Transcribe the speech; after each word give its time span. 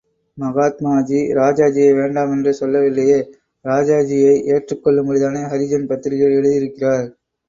மகாத்மாஜி 0.37 1.19
ராஜாஜியை 1.31 1.91
வேண்டாம் 1.95 2.31
என்று 2.31 2.53
சொல்லவில்லையே, 2.53 3.19
ராஜாஜியை 3.65 4.33
ஏற்றுக் 4.47 4.81
கொள்ளும்படிதானே 4.85 5.43
ஹரிஜன் 5.51 5.87
பத்திரிகையில் 5.87 6.37
எழுதியிருக்கிறார். 6.39 7.05